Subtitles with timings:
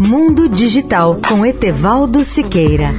[0.00, 2.90] Mundo Digital com Etevaldo Siqueira.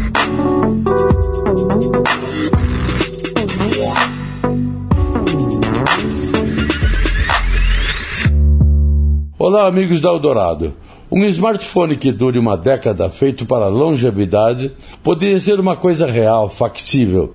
[9.38, 10.74] Olá, amigos da Eldorado.
[11.10, 17.34] Um smartphone que dure uma década feito para longevidade poderia ser uma coisa real, factível.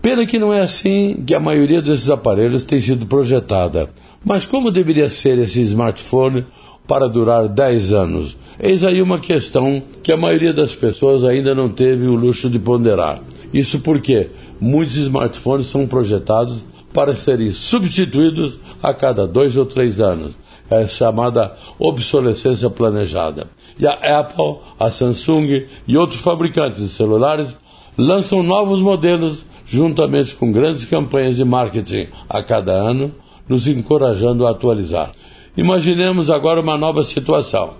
[0.00, 3.90] Pena que não é assim que a maioria desses aparelhos tem sido projetada.
[4.24, 6.46] Mas como deveria ser esse smartphone
[6.86, 8.38] para durar 10 anos?
[8.62, 12.58] Eis aí uma questão que a maioria das pessoas ainda não teve o luxo de
[12.58, 13.20] ponderar.
[13.52, 14.28] Isso porque
[14.60, 20.36] muitos smartphones são projetados para serem substituídos a cada dois ou três anos
[20.70, 23.48] é chamada obsolescência planejada.
[23.78, 27.56] E a Apple, a Samsung e outros fabricantes de celulares
[27.98, 33.12] lançam novos modelos juntamente com grandes campanhas de marketing a cada ano,
[33.48, 35.12] nos encorajando a atualizar.
[35.56, 37.74] Imaginemos agora uma nova situação.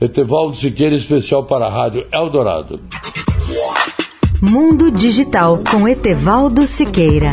[0.00, 2.80] Etevaldo Siqueira, especial para a Rádio Eldorado.
[4.40, 7.32] Mundo Digital com Etevaldo Siqueira.